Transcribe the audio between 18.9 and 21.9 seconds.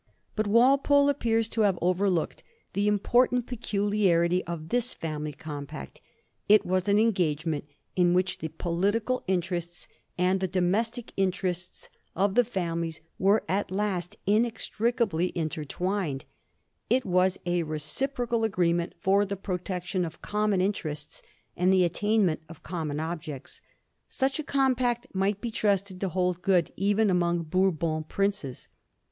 for the protection of common interests and the